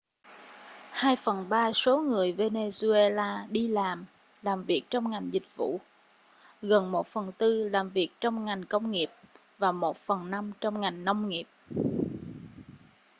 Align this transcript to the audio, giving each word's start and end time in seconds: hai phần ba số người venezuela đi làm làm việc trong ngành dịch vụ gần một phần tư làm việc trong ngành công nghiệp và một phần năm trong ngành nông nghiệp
hai 0.91 1.15
phần 1.15 1.49
ba 1.49 1.71
số 1.73 2.01
người 2.01 2.31
venezuela 2.33 3.43
đi 3.49 3.67
làm 3.67 4.05
làm 4.41 4.63
việc 4.63 4.83
trong 4.89 5.09
ngành 5.11 5.33
dịch 5.33 5.43
vụ 5.55 5.79
gần 6.61 6.91
một 6.91 7.07
phần 7.07 7.31
tư 7.37 7.69
làm 7.69 7.89
việc 7.89 8.09
trong 8.19 8.45
ngành 8.45 8.63
công 8.65 8.91
nghiệp 8.91 9.09
và 9.57 9.71
một 9.71 9.97
phần 9.97 10.31
năm 10.31 10.51
trong 10.61 10.81
ngành 10.81 11.05
nông 11.05 11.29
nghiệp 11.29 11.45